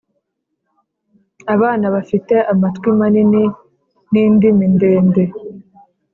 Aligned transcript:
abana 1.53 1.85
bafite 1.95 2.35
amatwi 2.51 2.89
manini 2.99 3.43
n'indimi 4.11 4.65
ndende 4.75 5.23